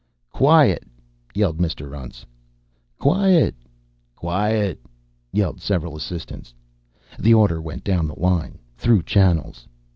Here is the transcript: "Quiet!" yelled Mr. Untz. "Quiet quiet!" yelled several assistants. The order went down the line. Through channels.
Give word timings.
"Quiet!" 0.31 0.83
yelled 1.35 1.59
Mr. 1.59 1.95
Untz. 1.95 2.25
"Quiet 2.97 3.53
quiet!" 4.15 4.79
yelled 5.31 5.61
several 5.61 5.95
assistants. 5.95 6.55
The 7.19 7.35
order 7.35 7.61
went 7.61 7.83
down 7.83 8.07
the 8.07 8.19
line. 8.19 8.57
Through 8.77 9.03
channels. 9.03 9.67